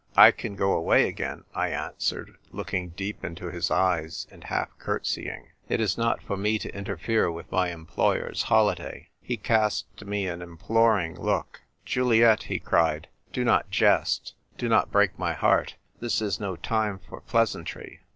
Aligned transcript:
"I 0.27 0.31
can 0.31 0.55
go 0.55 0.73
away 0.73 1.07
again," 1.07 1.43
I 1.53 1.67
answered, 1.67 2.35
looking 2.49 2.89
deep 2.89 3.23
into 3.23 3.51
his 3.51 3.69
eyes, 3.69 4.25
and 4.31 4.45
half 4.45 4.75
curtseying." 4.79 5.49
It 5.69 5.79
is 5.79 5.95
not 5.95 6.23
for 6.23 6.35
me 6.35 6.57
to 6.57 6.75
interfere 6.75 7.31
with 7.31 7.51
my 7.51 7.69
employer's 7.69 8.41
holiday."" 8.41 8.83
O, 8.83 8.89
ROMEO, 8.89 8.95
ROMEO!" 8.95 9.19
20/ 9.25 9.27
He 9.27 9.37
cast 9.37 10.05
me 10.07 10.25
an 10.27 10.41
imploring 10.41 11.19
look. 11.21 11.61
"Juliet," 11.85 12.43
he 12.49 12.57
cried," 12.57 13.09
do 13.31 13.43
not 13.45 13.69
jest. 13.69 14.33
Do 14.57 14.67
not 14.67 14.91
break 14.91 15.19
my 15.19 15.33
heart. 15.33 15.75
This 15.99 16.19
is 16.19 16.39
no 16.39 16.55
time 16.55 16.99
for 17.07 17.21
pleasantry. 17.21 17.99